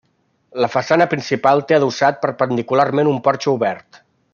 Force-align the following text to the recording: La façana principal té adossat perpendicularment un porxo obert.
La 0.63 0.69
façana 0.75 1.07
principal 1.11 1.61
té 1.71 1.77
adossat 1.77 2.19
perpendicularment 2.27 3.15
un 3.15 3.25
porxo 3.29 3.59
obert. 3.61 4.05